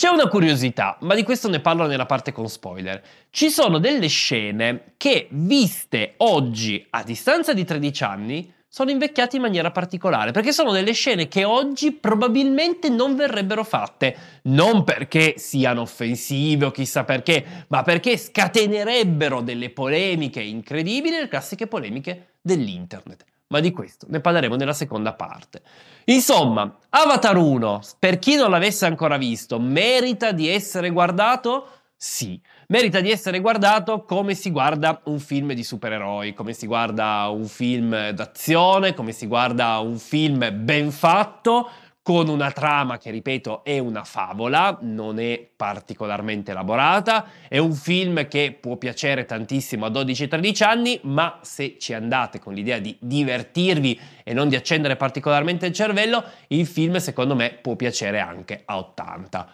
C'è 0.00 0.08
una 0.08 0.28
curiosità, 0.28 0.96
ma 1.00 1.14
di 1.14 1.22
questo 1.22 1.50
ne 1.50 1.60
parlo 1.60 1.86
nella 1.86 2.06
parte 2.06 2.32
con 2.32 2.48
spoiler. 2.48 3.02
Ci 3.28 3.50
sono 3.50 3.78
delle 3.78 4.06
scene 4.06 4.94
che, 4.96 5.28
viste 5.32 6.14
oggi 6.16 6.86
a 6.88 7.02
distanza 7.02 7.52
di 7.52 7.66
13 7.66 8.02
anni, 8.04 8.50
sono 8.66 8.90
invecchiate 8.90 9.36
in 9.36 9.42
maniera 9.42 9.70
particolare, 9.70 10.30
perché 10.30 10.52
sono 10.52 10.72
delle 10.72 10.92
scene 10.92 11.28
che 11.28 11.44
oggi 11.44 11.92
probabilmente 11.92 12.88
non 12.88 13.14
verrebbero 13.14 13.62
fatte, 13.62 14.16
non 14.44 14.84
perché 14.84 15.34
siano 15.36 15.82
offensive 15.82 16.64
o 16.64 16.70
chissà 16.70 17.04
perché, 17.04 17.66
ma 17.68 17.82
perché 17.82 18.16
scatenerebbero 18.16 19.42
delle 19.42 19.68
polemiche 19.68 20.40
incredibili, 20.40 21.18
le 21.18 21.28
classiche 21.28 21.66
polemiche 21.66 22.36
dell'internet 22.40 23.29
ma 23.50 23.60
di 23.60 23.72
questo 23.72 24.06
ne 24.08 24.20
parleremo 24.20 24.56
nella 24.56 24.72
seconda 24.72 25.12
parte. 25.12 25.62
Insomma, 26.04 26.72
Avatar 26.88 27.36
1, 27.36 27.80
per 27.98 28.18
chi 28.18 28.36
non 28.36 28.50
l'avesse 28.50 28.86
ancora 28.86 29.16
visto, 29.16 29.58
merita 29.58 30.32
di 30.32 30.48
essere 30.48 30.90
guardato? 30.90 31.68
Sì, 31.96 32.40
merita 32.68 33.00
di 33.00 33.10
essere 33.10 33.40
guardato 33.40 34.04
come 34.04 34.34
si 34.34 34.50
guarda 34.50 35.00
un 35.04 35.18
film 35.18 35.52
di 35.52 35.64
supereroi, 35.64 36.32
come 36.32 36.52
si 36.52 36.66
guarda 36.66 37.28
un 37.28 37.46
film 37.46 38.10
d'azione, 38.10 38.94
come 38.94 39.12
si 39.12 39.26
guarda 39.26 39.78
un 39.78 39.98
film 39.98 40.50
ben 40.64 40.90
fatto, 40.92 41.68
con 42.02 42.28
una 42.28 42.50
trama 42.50 42.98
che, 42.98 43.10
ripeto, 43.10 43.62
è 43.62 43.78
una 43.78 44.04
favola, 44.04 44.78
non 44.80 45.18
è 45.18 45.46
particolarmente 45.54 46.52
elaborata, 46.52 47.26
è 47.46 47.58
un 47.58 47.72
film 47.72 48.26
che 48.26 48.56
può 48.58 48.76
piacere 48.76 49.26
tantissimo 49.26 49.84
a 49.84 49.90
12-13 49.90 50.64
anni, 50.64 50.98
ma 51.02 51.38
se 51.42 51.76
ci 51.78 51.92
andate 51.92 52.38
con 52.38 52.54
l'idea 52.54 52.78
di 52.78 52.96
divertirvi 52.98 54.00
e 54.24 54.32
non 54.32 54.48
di 54.48 54.56
accendere 54.56 54.96
particolarmente 54.96 55.66
il 55.66 55.72
cervello, 55.72 56.24
il 56.48 56.66
film 56.66 56.96
secondo 56.96 57.34
me 57.34 57.58
può 57.60 57.76
piacere 57.76 58.18
anche 58.18 58.62
a 58.64 58.78
80. 58.78 59.52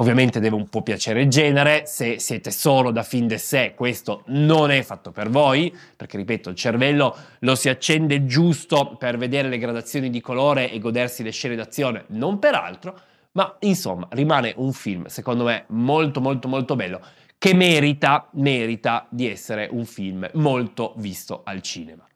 Ovviamente 0.00 0.40
deve 0.40 0.56
un 0.56 0.66
po' 0.66 0.82
piacere 0.82 1.20
il 1.20 1.28
genere, 1.28 1.84
se 1.84 2.18
siete 2.18 2.50
solo 2.50 2.90
da 2.90 3.02
fin 3.02 3.26
de 3.26 3.36
sé 3.36 3.74
questo 3.76 4.22
non 4.28 4.70
è 4.70 4.80
fatto 4.82 5.12
per 5.12 5.28
voi, 5.28 5.76
perché 5.94 6.16
ripeto 6.16 6.48
il 6.48 6.56
cervello 6.56 7.14
lo 7.40 7.54
si 7.54 7.68
accende 7.68 8.24
giusto 8.24 8.96
per 8.98 9.18
vedere 9.18 9.50
le 9.50 9.58
gradazioni 9.58 10.08
di 10.08 10.22
colore 10.22 10.70
e 10.70 10.78
godersi 10.78 11.22
le 11.22 11.32
scene 11.32 11.54
d'azione, 11.54 12.04
non 12.08 12.38
per 12.38 12.54
altro, 12.54 12.98
ma 13.32 13.54
insomma 13.60 14.08
rimane 14.12 14.54
un 14.56 14.72
film 14.72 15.04
secondo 15.04 15.44
me 15.44 15.66
molto 15.68 16.22
molto 16.22 16.48
molto 16.48 16.76
bello 16.76 17.00
che 17.36 17.52
merita, 17.52 18.26
merita 18.32 19.06
di 19.10 19.28
essere 19.28 19.68
un 19.70 19.84
film 19.84 20.26
molto 20.32 20.94
visto 20.96 21.42
al 21.44 21.60
cinema. 21.60 22.06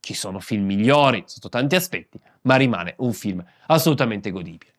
Ci 0.00 0.14
sono 0.14 0.40
film 0.40 0.64
migliori 0.64 1.22
sotto 1.26 1.48
tanti 1.48 1.76
aspetti, 1.76 2.18
ma 2.42 2.56
rimane 2.56 2.94
un 2.98 3.12
film 3.12 3.44
assolutamente 3.66 4.32
godibile. 4.32 4.74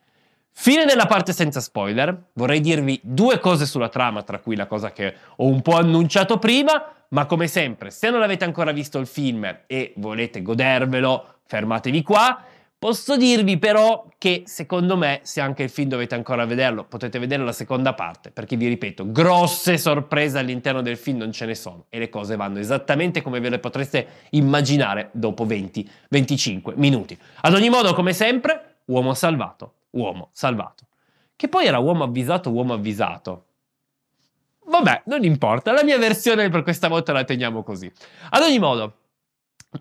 Fine 0.59 0.85
della 0.85 1.05
parte 1.05 1.33
senza 1.33 1.61
spoiler, 1.61 2.29
vorrei 2.33 2.59
dirvi 2.59 2.99
due 3.03 3.39
cose 3.39 3.67
sulla 3.67 3.89
trama, 3.89 4.23
tra 4.23 4.39
cui 4.39 4.55
la 4.55 4.65
cosa 4.65 4.91
che 4.91 5.13
ho 5.35 5.45
un 5.45 5.61
po' 5.61 5.77
annunciato 5.77 6.39
prima, 6.39 6.93
ma 7.09 7.27
come 7.27 7.47
sempre, 7.47 7.91
se 7.91 8.09
non 8.09 8.23
avete 8.23 8.43
ancora 8.43 8.71
visto 8.71 8.97
il 8.97 9.05
film 9.05 9.59
e 9.67 9.93
volete 9.97 10.41
godervelo, 10.41 11.35
fermatevi 11.45 12.01
qua. 12.01 12.43
Posso 12.77 13.15
dirvi 13.15 13.59
però 13.59 14.07
che 14.17 14.43
secondo 14.45 14.97
me, 14.97 15.19
se 15.21 15.41
anche 15.41 15.61
il 15.61 15.69
film 15.69 15.89
dovete 15.89 16.15
ancora 16.15 16.43
vederlo, 16.45 16.85
potete 16.85 17.19
vedere 17.19 17.43
la 17.43 17.53
seconda 17.53 17.93
parte, 17.93 18.31
perché 18.31 18.57
vi 18.57 18.67
ripeto, 18.67 19.11
grosse 19.11 19.77
sorprese 19.77 20.39
all'interno 20.39 20.81
del 20.81 20.97
film 20.97 21.19
non 21.19 21.31
ce 21.31 21.45
ne 21.45 21.55
sono 21.55 21.85
e 21.87 21.99
le 21.99 22.09
cose 22.09 22.35
vanno 22.35 22.57
esattamente 22.57 23.21
come 23.21 23.39
ve 23.39 23.49
le 23.49 23.59
potreste 23.59 24.07
immaginare 24.31 25.09
dopo 25.13 25.45
20-25 25.45 26.73
minuti. 26.75 27.17
Ad 27.41 27.53
ogni 27.53 27.69
modo, 27.69 27.93
come 27.93 28.11
sempre, 28.11 28.77
uomo 28.85 29.13
salvato 29.13 29.73
uomo 29.91 30.29
salvato. 30.33 30.87
Che 31.35 31.47
poi 31.47 31.65
era 31.65 31.79
uomo 31.79 32.03
avvisato, 32.03 32.51
uomo 32.51 32.73
avvisato. 32.73 33.45
Vabbè, 34.65 35.03
non 35.05 35.23
importa, 35.23 35.71
la 35.71 35.83
mia 35.83 35.97
versione 35.97 36.49
per 36.49 36.63
questa 36.63 36.87
volta 36.87 37.13
la 37.13 37.23
teniamo 37.23 37.63
così. 37.63 37.91
Ad 38.31 38.41
ogni 38.41 38.59
modo, 38.59 38.97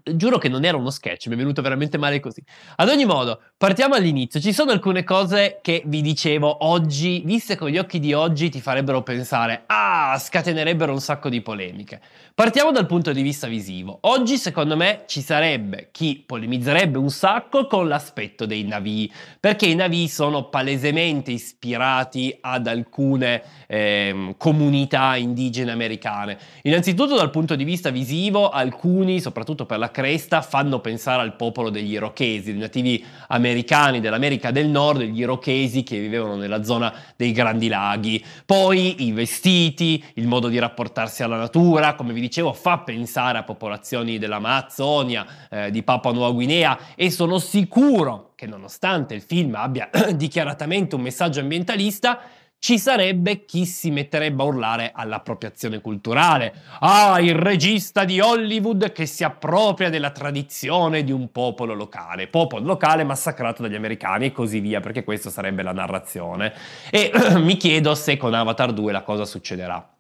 Giuro 0.03 0.39
che 0.39 0.49
non 0.49 0.65
era 0.65 0.77
uno 0.77 0.91
sketch, 0.91 1.29
mi 1.29 1.35
è 1.35 1.37
venuto 1.37 1.63
veramente 1.63 1.97
male 1.97 2.19
così. 2.19 2.43
Ad 2.75 2.89
ogni 2.89 3.05
modo, 3.05 3.41
partiamo 3.57 3.95
all'inizio. 3.95 4.41
Ci 4.41 4.53
sono 4.53 4.73
alcune 4.73 5.05
cose 5.05 5.61
che 5.63 5.83
vi 5.87 6.03
dicevo 6.03 6.67
oggi, 6.67 7.23
viste 7.25 7.57
con 7.57 7.69
gli 7.69 7.79
occhi 7.79 8.01
di 8.01 8.13
oggi, 8.13 8.49
ti 8.49 8.61
farebbero 8.61 9.05
pensare, 9.05 9.63
ah, 9.67 10.19
scatenerebbero 10.19 10.93
un 10.93 11.01
sacco 11.01 11.29
di 11.29 11.41
polemiche. 11.41 12.01
Partiamo 12.35 12.73
dal 12.73 12.87
punto 12.87 13.13
di 13.13 13.23
vista 13.23 13.47
visivo. 13.47 13.99
Oggi, 14.03 14.39
secondo 14.39 14.77
me, 14.77 15.05
ci 15.07 15.21
sarebbe 15.21 15.89
chi 15.93 16.23
polemizzerebbe 16.27 16.99
un 16.99 17.11
sacco 17.11 17.69
con 17.69 17.87
l'aspetto 17.87 18.45
dei 18.45 18.65
navi, 18.65 19.11
perché 19.39 19.67
i 19.67 19.77
navi 19.77 20.09
sono 20.09 20.49
palesemente 20.49 21.31
ispirati 21.31 22.37
ad 22.41 22.67
alcune 22.67 23.43
eh, 23.69 24.35
comunità 24.37 25.15
indigene 25.17 25.71
americane. 25.71 26.39
Innanzitutto 26.63 27.15
dal 27.15 27.31
punto 27.31 27.55
di 27.55 27.65
vista 27.65 27.91
visivo, 27.91 28.49
alcuni, 28.49 29.21
soprattutto 29.21 29.65
per 29.65 29.76
la 29.77 29.91
cresta, 29.91 30.43
fanno 30.43 30.81
pensare 30.81 31.23
al 31.23 31.37
popolo 31.37 31.71
degli 31.71 31.93
Irochesi, 31.93 32.53
dei 32.53 32.61
nativi 32.61 33.05
americani 33.29 34.01
dell'America 34.01 34.51
del 34.51 34.69
Nord, 34.69 35.03
gli 35.03 35.21
Irochesi 35.21 35.83
che 35.83 35.99
vivevano 35.99 36.37
nella 36.37 36.63
zona 36.63 36.93
dei 37.17 37.33
Grandi 37.33 37.69
Laghi. 37.69 38.25
Poi 38.45 39.07
i 39.07 39.13
vestiti, 39.13 40.03
il 40.15 40.27
modo 40.27 40.49
di 40.49 40.59
rapportarsi 40.59 41.23
alla 41.23 41.37
natura, 41.37 41.95
come 41.95 42.13
vi 42.13 42.21
dicevo, 42.21 42.53
fa 42.53 42.79
pensare 42.79 43.39
a 43.39 43.43
popolazioni 43.43 44.19
dell'Amazzonia, 44.19 45.27
eh, 45.51 45.71
di 45.71 45.83
Papua 45.83 46.13
Nuova 46.13 46.33
Guinea 46.33 46.79
e 46.95 47.11
sono 47.11 47.39
sicuro 47.39 48.33
che 48.37 48.47
nonostante 48.47 49.15
il 49.15 49.23
film 49.23 49.55
abbia 49.55 49.89
dichiaratamente 50.15 50.95
un 50.95 51.01
messaggio 51.01 51.41
ambientalista, 51.41 52.21
ci 52.59 52.79
sarebbe 52.79 53.45
chi 53.45 53.65
si 53.65 53.91
metterebbe 53.91 54.43
a 54.43 54.47
urlare 54.47 54.93
all'appropriazione 54.95 55.81
culturale. 55.81 56.55
Ah, 56.81 57.21
il 57.21 57.35
regista 57.35 58.05
di 58.05 58.21
Hollywood 58.21 58.93
che 58.93 59.07
si 59.07 59.25
appropria 59.25 59.91
della 59.91 60.11
tradizione 60.11 61.05
di 61.05 61.13
un 61.13 61.31
popolo 61.31 61.75
locale, 61.75 62.29
popolo 62.29 62.65
locale 62.65 63.05
massacrato 63.05 63.63
dagli 63.63 63.75
americani 63.75 64.27
e 64.27 64.33
così 64.33 64.61
via, 64.61 64.81
perché 64.81 65.05
questa 65.05 65.31
sarebbe 65.31 65.63
la 65.63 65.73
narrazione. 65.73 66.53
E 66.91 67.11
mi 67.39 67.57
chiedo 67.57 67.95
se 67.95 68.17
con 68.17 68.35
Avatar 68.35 68.73
2 68.73 68.93
la 68.93 69.03
cosa 69.03 69.25
succederà. 69.25 69.96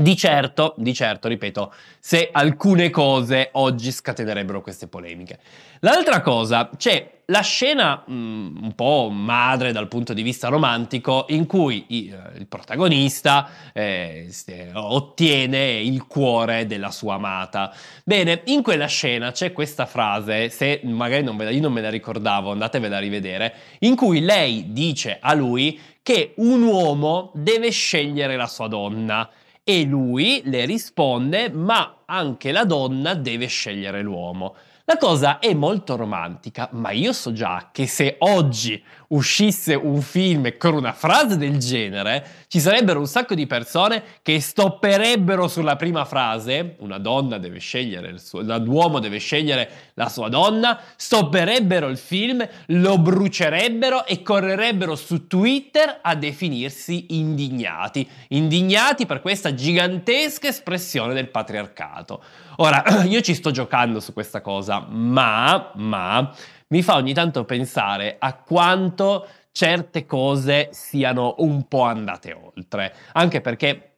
Di 0.00 0.14
certo, 0.14 0.74
di 0.76 0.94
certo, 0.94 1.26
ripeto, 1.26 1.74
se 1.98 2.28
alcune 2.30 2.88
cose 2.88 3.48
oggi 3.54 3.90
scatenerebbero 3.90 4.62
queste 4.62 4.86
polemiche. 4.86 5.40
L'altra 5.80 6.20
cosa, 6.20 6.70
c'è 6.76 7.22
la 7.24 7.40
scena 7.40 8.04
mm, 8.08 8.62
un 8.62 8.74
po' 8.76 9.10
madre 9.10 9.72
dal 9.72 9.88
punto 9.88 10.14
di 10.14 10.22
vista 10.22 10.46
romantico 10.46 11.26
in 11.30 11.46
cui 11.46 11.84
i, 11.88 12.10
eh, 12.10 12.38
il 12.38 12.46
protagonista 12.46 13.48
eh, 13.72 14.28
ottiene 14.72 15.80
il 15.80 16.06
cuore 16.06 16.66
della 16.66 16.92
sua 16.92 17.14
amata. 17.14 17.74
Bene, 18.04 18.42
in 18.44 18.62
quella 18.62 18.86
scena 18.86 19.32
c'è 19.32 19.52
questa 19.52 19.86
frase, 19.86 20.48
se 20.48 20.80
magari 20.84 21.24
non 21.24 21.36
la, 21.36 21.50
io 21.50 21.60
non 21.60 21.72
me 21.72 21.80
la 21.80 21.90
ricordavo, 21.90 22.52
andatevela 22.52 22.98
a 22.98 23.00
rivedere, 23.00 23.52
in 23.80 23.96
cui 23.96 24.20
lei 24.20 24.72
dice 24.72 25.18
a 25.20 25.34
lui 25.34 25.76
che 26.04 26.34
un 26.36 26.62
uomo 26.62 27.32
deve 27.34 27.70
scegliere 27.70 28.36
la 28.36 28.46
sua 28.46 28.68
donna 28.68 29.28
e 29.70 29.84
lui 29.84 30.40
le 30.46 30.64
risponde, 30.64 31.50
ma 31.50 31.98
anche 32.06 32.52
la 32.52 32.64
donna 32.64 33.12
deve 33.12 33.48
scegliere 33.48 34.00
l'uomo. 34.00 34.54
La 34.86 34.96
cosa 34.96 35.40
è 35.40 35.52
molto 35.52 35.94
romantica, 35.94 36.70
ma 36.72 36.90
io 36.90 37.12
so 37.12 37.34
già 37.34 37.68
che 37.70 37.86
se 37.86 38.16
oggi 38.20 38.82
uscisse 39.08 39.74
un 39.74 40.02
film 40.02 40.56
con 40.58 40.74
una 40.74 40.92
frase 40.92 41.36
del 41.36 41.58
genere, 41.58 42.44
ci 42.48 42.60
sarebbero 42.60 42.98
un 42.98 43.06
sacco 43.06 43.34
di 43.34 43.46
persone 43.46 44.02
che 44.22 44.40
stopperebbero 44.40 45.48
sulla 45.48 45.76
prima 45.76 46.04
frase, 46.04 46.76
una 46.80 46.98
donna 46.98 47.38
deve 47.38 47.58
scegliere 47.58 48.08
il 48.08 48.20
suo, 48.20 48.42
l'uomo 48.42 48.98
deve 48.98 49.18
scegliere 49.18 49.92
la 49.94 50.08
sua 50.08 50.28
donna, 50.28 50.78
stopperebbero 50.96 51.88
il 51.88 51.96
film, 51.96 52.46
lo 52.66 52.98
brucerebbero 52.98 54.04
e 54.04 54.22
correrebbero 54.22 54.94
su 54.94 55.26
Twitter 55.26 56.00
a 56.02 56.14
definirsi 56.14 57.06
indignati, 57.10 58.06
indignati 58.28 59.06
per 59.06 59.20
questa 59.20 59.54
gigantesca 59.54 60.48
espressione 60.48 61.14
del 61.14 61.28
patriarcato. 61.28 62.22
Ora, 62.56 62.82
io 63.06 63.20
ci 63.20 63.34
sto 63.34 63.50
giocando 63.50 64.00
su 64.00 64.12
questa 64.12 64.40
cosa, 64.40 64.84
ma, 64.88 65.70
ma, 65.76 66.34
mi 66.68 66.82
fa 66.82 66.96
ogni 66.96 67.14
tanto 67.14 67.44
pensare 67.44 68.16
a 68.18 68.34
quanto 68.34 69.26
certe 69.52 70.06
cose 70.06 70.68
siano 70.72 71.36
un 71.38 71.66
po' 71.66 71.82
andate 71.82 72.32
oltre. 72.32 72.94
Anche 73.12 73.40
perché 73.40 73.88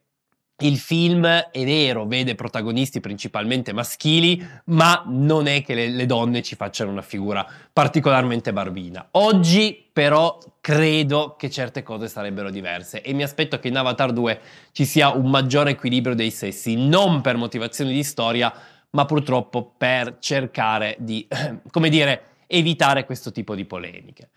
il 0.61 0.77
film 0.77 1.25
è 1.25 1.63
vero, 1.65 2.05
vede 2.05 2.35
protagonisti 2.35 2.99
principalmente 2.99 3.73
maschili, 3.73 4.45
ma 4.65 5.03
non 5.07 5.47
è 5.47 5.63
che 5.63 5.73
le, 5.73 5.89
le, 5.89 6.05
donne 6.05 6.41
ci 6.41 6.55
facciano 6.55 6.91
una 6.91 7.01
figura 7.01 7.45
particolarmente 7.73 8.53
barbina. 8.53 9.07
Oggi 9.11 9.89
però 9.91 10.37
credo 10.61 11.35
che 11.37 11.49
certe 11.49 11.83
cose 11.83 12.07
sarebbero 12.07 12.51
diverse 12.51 13.01
e 13.01 13.13
mi 13.13 13.23
aspetto 13.23 13.59
che 13.59 13.69
in 13.69 13.77
Avatar 13.77 14.13
2 14.13 14.39
ci 14.71 14.85
sia 14.85 15.09
un 15.09 15.29
maggiore 15.29 15.71
equilibrio 15.71 16.15
dei 16.15 16.31
sessi, 16.31 16.75
non 16.75 17.21
per 17.21 17.37
motivazioni 17.37 17.91
di 17.91 18.03
storia, 18.03 18.53
ma 18.91 19.05
purtroppo 19.05 19.73
per 19.77 20.17
cercare 20.19 20.95
di, 20.99 21.27
come 21.71 21.89
dire, 21.89 22.30
evitare 22.51 23.05
questo 23.05 23.31
tipo 23.31 23.55
di 23.55 23.65
polemiche. 23.65 24.29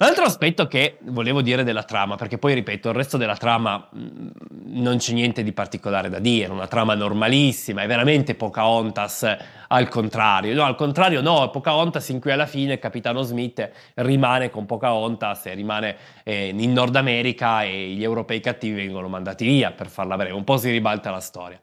L'altro 0.00 0.22
aspetto 0.22 0.68
che 0.68 0.98
volevo 1.00 1.42
dire 1.42 1.64
della 1.64 1.82
trama, 1.82 2.14
perché 2.14 2.38
poi 2.38 2.54
ripeto, 2.54 2.90
il 2.90 2.94
resto 2.94 3.16
della 3.16 3.36
trama 3.36 3.88
mm, 3.92 4.28
non 4.66 4.98
c'è 4.98 5.12
niente 5.12 5.42
di 5.42 5.52
particolare 5.52 6.08
da 6.08 6.20
dire, 6.20 6.52
una 6.52 6.68
trama 6.68 6.94
normalissima, 6.94 7.82
è 7.82 7.86
veramente 7.88 8.36
Pocahontas 8.36 9.36
al 9.66 9.88
contrario. 9.88 10.54
No, 10.54 10.62
al 10.62 10.76
contrario 10.76 11.20
no, 11.20 11.44
è 11.44 11.50
Pocahontas 11.50 12.10
in 12.10 12.20
cui 12.20 12.30
alla 12.30 12.46
fine 12.46 12.74
il 12.74 12.78
capitano 12.78 13.22
Smith 13.22 13.68
rimane 13.94 14.50
con 14.50 14.66
Pocahontas 14.66 15.46
e 15.46 15.54
rimane 15.54 15.96
eh, 16.22 16.54
in 16.56 16.72
Nord 16.72 16.94
America 16.94 17.64
e 17.64 17.88
gli 17.88 18.04
europei 18.04 18.38
cattivi 18.38 18.76
vengono 18.76 19.08
mandati 19.08 19.44
via, 19.44 19.72
per 19.72 19.88
farla 19.88 20.14
breve, 20.14 20.32
un 20.32 20.44
po' 20.44 20.58
si 20.58 20.70
ribalta 20.70 21.10
la 21.10 21.18
storia. 21.18 21.58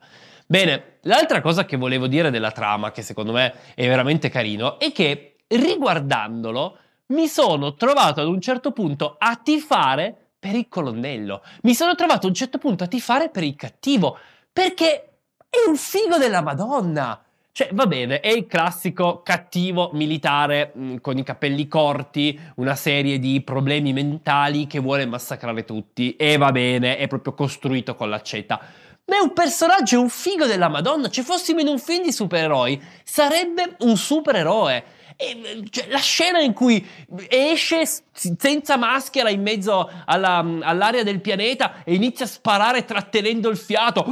Bene, 0.46 0.98
l'altra 1.04 1.40
cosa 1.40 1.64
che 1.64 1.78
volevo 1.78 2.06
dire 2.06 2.30
della 2.30 2.50
trama, 2.50 2.90
che 2.90 3.00
secondo 3.00 3.32
me 3.32 3.54
è 3.74 3.86
veramente 3.88 4.28
carino, 4.28 4.78
è 4.78 4.92
che 4.92 5.35
riguardandolo 5.48 6.78
mi 7.08 7.28
sono 7.28 7.74
trovato 7.74 8.20
ad 8.20 8.26
un 8.26 8.40
certo 8.40 8.72
punto 8.72 9.16
a 9.18 9.36
tifare 9.36 10.32
per 10.38 10.54
il 10.54 10.68
colonnello. 10.68 11.42
Mi 11.62 11.74
sono 11.74 11.94
trovato 11.94 12.26
a 12.26 12.28
un 12.28 12.34
certo 12.34 12.58
punto 12.58 12.84
a 12.84 12.88
tifare 12.88 13.30
per 13.30 13.42
il 13.42 13.54
cattivo, 13.54 14.18
perché 14.52 15.18
è 15.48 15.68
un 15.68 15.76
figo 15.76 16.18
della 16.18 16.42
Madonna. 16.42 17.20
Cioè, 17.52 17.70
va 17.72 17.86
bene, 17.86 18.20
è 18.20 18.28
il 18.28 18.46
classico 18.46 19.22
cattivo 19.22 19.90
militare 19.94 20.72
mh, 20.74 20.84
mm, 20.84 20.96
con 20.96 21.16
i 21.16 21.22
capelli 21.22 21.66
corti, 21.68 22.38
una 22.56 22.74
serie 22.74 23.18
di 23.18 23.40
problemi 23.40 23.94
mentali 23.94 24.66
che 24.66 24.78
vuole 24.78 25.06
massacrare 25.06 25.64
tutti. 25.64 26.16
E 26.16 26.36
va 26.36 26.52
bene, 26.52 26.98
è 26.98 27.06
proprio 27.06 27.32
costruito 27.32 27.94
con 27.94 28.10
l'accetta. 28.10 28.60
Ma 29.06 29.16
è 29.16 29.20
un 29.20 29.32
personaggio, 29.32 29.96
è 29.96 29.98
un 29.98 30.10
figo 30.10 30.44
della 30.44 30.68
Madonna. 30.68 31.10
Se 31.10 31.22
fossimo 31.22 31.60
in 31.60 31.68
un 31.68 31.78
film 31.78 32.02
di 32.02 32.12
supereroi, 32.12 32.78
sarebbe 33.02 33.76
un 33.78 33.96
supereroe. 33.96 34.84
E, 35.18 35.64
cioè, 35.70 35.88
la 35.88 35.98
scena 35.98 36.40
in 36.40 36.52
cui 36.52 36.86
esce 37.28 37.84
senza 38.12 38.76
maschera 38.76 39.30
in 39.30 39.40
mezzo 39.40 39.90
alla, 40.04 40.44
all'area 40.60 41.02
del 41.02 41.20
pianeta 41.20 41.84
e 41.84 41.94
inizia 41.94 42.26
a 42.26 42.28
sparare 42.28 42.84
trattenendo 42.84 43.48
il 43.48 43.56
fiato. 43.56 44.04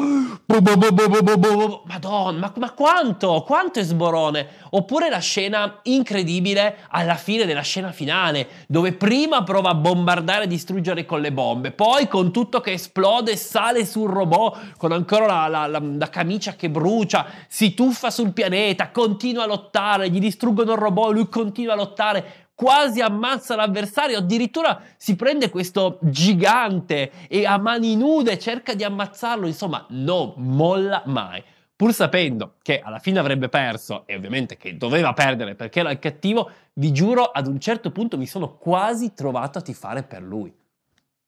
Madonna, 1.87 2.39
ma, 2.39 2.53
ma 2.57 2.71
quanto? 2.73 3.43
Quanto 3.47 3.81
è 3.81 3.83
sborone? 3.83 4.49
Oppure 4.71 5.11
la 5.11 5.19
scena 5.19 5.81
incredibile 5.83 6.79
alla 6.89 7.17
fine 7.17 7.45
della 7.45 7.61
scena 7.61 7.93
finale, 7.93 8.65
dove 8.67 8.93
prima 8.93 9.43
prova 9.43 9.71
a 9.71 9.75
bombardare 9.75 10.45
e 10.45 10.49
distruggere 10.49 11.05
con 11.05 11.21
le 11.21 11.33
bombe, 11.33 11.71
poi 11.71 12.09
con 12.09 12.33
tutto 12.33 12.61
che 12.61 12.73
esplode 12.73 13.37
sale 13.37 13.85
sul 13.85 14.09
robot 14.09 14.77
con 14.79 14.93
ancora 14.93 15.27
la, 15.27 15.49
la, 15.49 15.67
la, 15.67 15.83
la 15.83 16.09
camicia 16.09 16.55
che 16.55 16.71
brucia, 16.71 17.27
si 17.47 17.75
tuffa 17.75 18.11
sul 18.11 18.33
pianeta, 18.33 18.91
continua 18.91 19.45
a 19.45 19.47
lottare, 19.47 20.09
gli 20.09 20.19
distruggono 20.19 20.73
il 20.73 20.79
robot 20.79 20.93
robot, 20.95 21.13
lui 21.13 21.29
continua 21.29 21.75
a 21.75 21.77
lottare, 21.77 22.49
quasi 22.55 23.01
ammazza 23.01 23.57
l'avversario, 23.57 24.19
addirittura 24.19 24.81
si 24.97 25.17
prende 25.17 25.51
questo 25.51 25.99
gigante 26.03 27.11
e 27.29 27.45
a 27.45 27.59
mani 27.59 27.97
nude 27.97 28.39
cerca 28.39 28.75
di 28.75 28.85
ammazzarlo, 28.85 29.47
insomma, 29.47 29.85
non 29.91 30.35
molla 30.37 31.03
mai. 31.07 31.43
Pur 31.77 31.93
sapendo 31.93 32.55
che 32.63 32.79
alla 32.79 33.01
fine 33.01 33.19
avrebbe 33.19 33.49
perso 33.49 34.05
e 34.07 34.15
ovviamente 34.15 34.57
che 34.57 34.77
doveva 34.77 35.13
perdere 35.13 35.57
perché 35.57 35.81
era 35.81 35.91
il 35.91 35.99
cattivo, 35.99 36.49
vi 36.75 36.93
giuro, 36.93 37.25
ad 37.25 37.49
un 37.49 37.59
certo 37.59 37.91
punto 37.91 38.17
mi 38.17 38.27
sono 38.27 38.57
quasi 38.57 39.13
trovato 39.13 39.59
a 39.59 39.63
tifare 39.63 40.05
per 40.05 40.23
lui. 40.23 40.55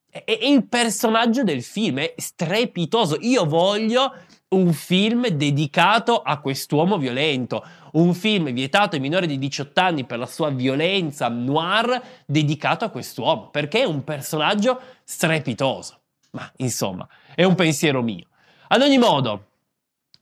E, 0.08 0.22
e 0.24 0.52
il 0.52 0.64
personaggio 0.68 1.42
del 1.42 1.64
film 1.64 1.98
è 1.98 2.14
strepitoso. 2.16 3.16
Io 3.20 3.44
voglio 3.44 4.12
un 4.48 4.72
film 4.72 5.26
dedicato 5.28 6.22
a 6.22 6.38
quest'uomo 6.38 6.98
violento, 6.98 7.64
un 7.92 8.14
film 8.14 8.52
vietato 8.52 8.94
ai 8.94 9.00
minori 9.00 9.26
di 9.26 9.38
18 9.38 9.80
anni 9.80 10.04
per 10.04 10.18
la 10.18 10.26
sua 10.26 10.50
violenza 10.50 11.28
noir 11.28 12.00
dedicato 12.24 12.84
a 12.84 12.90
quest'uomo, 12.90 13.50
perché 13.50 13.80
è 13.80 13.84
un 13.84 14.04
personaggio 14.04 14.80
strepitoso. 15.02 16.00
Ma 16.32 16.50
insomma, 16.58 17.08
è 17.34 17.42
un 17.42 17.54
pensiero 17.54 18.02
mio. 18.02 18.26
Ad 18.68 18.82
ogni 18.82 18.98
modo, 18.98 19.46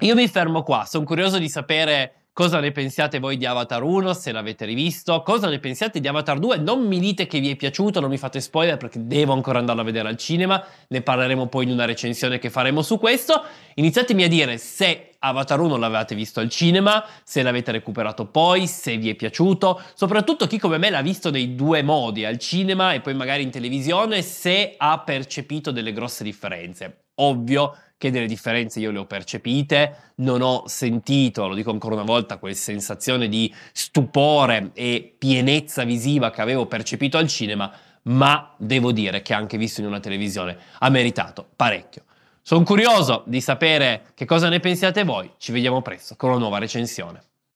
io 0.01 0.15
mi 0.15 0.29
fermo 0.29 0.63
qua, 0.63 0.85
sono 0.87 1.05
curioso 1.05 1.39
di 1.39 1.49
sapere 1.49 2.24
Cosa 2.35 2.59
ne 2.59 2.73
pensiate 2.73 3.21
voi 3.21 3.37
di 3.37 3.47
Avatar 3.47 3.85
1 3.85 4.13
se 4.13 4.33
l'avete 4.33 4.65
rivisto? 4.65 5.23
Cosa 5.23 5.49
ne 5.49 5.61
pensiate 5.61 6.01
di 6.01 6.09
Avatar 6.09 6.41
2? 6.41 6.57
Non 6.57 6.85
mi 6.85 6.99
dite 6.99 7.29
che 7.29 7.39
vi 7.39 7.49
è 7.49 7.55
piaciuto, 7.55 8.01
non 8.01 8.11
mi 8.11 8.19
fate 8.19 8.41
spoiler 8.41 8.77
perché 8.77 9.07
devo 9.07 9.35
ancora 9.35 9.61
andarlo 9.61 9.83
a 9.83 9.85
vedere 9.85 10.09
al 10.09 10.17
cinema, 10.17 10.61
ne 10.89 11.01
parleremo 11.01 11.47
poi 11.47 11.63
in 11.63 11.71
una 11.71 11.85
recensione 11.85 12.41
che 12.41 12.51
faremo 12.51 12.83
su 12.83 12.99
questo. 12.99 13.41
Iniziatemi 13.75 14.25
a 14.25 14.29
dire 14.29 14.59
se 14.59 15.11
Avatar 15.21 15.61
1 15.61 15.77
l'avete 15.77 16.17
visto 16.17 16.41
al 16.41 16.49
cinema, 16.49 17.05
se 17.23 17.41
l'avete 17.45 17.71
recuperato 17.71 18.27
poi, 18.27 18.67
se 18.67 18.97
vi 18.97 19.11
è 19.11 19.15
piaciuto, 19.15 19.81
soprattutto 19.95 20.49
chi 20.49 20.59
come 20.59 20.79
me 20.79 20.91
l'ha 20.91 21.03
visto 21.03 21.31
nei 21.31 21.55
due 21.55 21.85
modi, 21.85 22.25
al 22.25 22.39
cinema 22.39 22.95
e 22.95 23.01
poi 23.01 23.15
magari 23.15 23.45
in 23.45 23.51
televisione, 23.51 24.23
se 24.23 24.75
ha 24.77 24.99
percepito 24.99 25.71
delle 25.71 25.93
grosse 25.93 26.25
differenze. 26.25 27.05
Ovvio 27.19 27.77
che 28.05 28.11
delle 28.11 28.27
differenze 28.27 28.81
io 28.81 28.91
le 28.91 28.99
ho 28.99 29.07
percepite, 29.07 30.13
non 30.17 30.43
ho 30.43 30.65
sentito, 30.67 31.49
lo 31.49 31.55
dico 31.55 31.71
ancora 31.71 31.95
una 31.95 32.05
volta, 32.05 32.37
quella 32.37 32.55
sensazione 32.55 33.29
di 33.29 33.51
stupore 33.73 34.73
e 34.75 35.15
pienezza 35.17 35.85
visiva 35.85 36.31
che 36.31 36.43
avevo 36.43 36.67
percepito 36.67 37.17
al 37.17 37.29
cinema, 37.29 37.73
ma 38.03 38.55
devo 38.59 38.93
dire 38.93 39.23
che 39.23 39.33
anche 39.33 39.57
visto 39.57 39.81
in 39.81 39.87
una 39.87 40.01
televisione 40.01 40.55
ha 40.81 40.91
meritato 40.91 41.49
parecchio. 41.57 42.03
Sono 42.43 42.63
curioso 42.63 43.23
di 43.25 43.41
sapere 43.41 44.09
che 44.13 44.27
cosa 44.27 44.51
ne 44.51 44.61
pensiate 44.61 45.03
voi, 45.03 45.31
ci 45.39 45.51
vediamo 45.51 45.81
presto 45.81 46.15
con 46.15 46.29
una 46.29 46.41
nuova 46.41 46.59
recensione. 46.59 47.23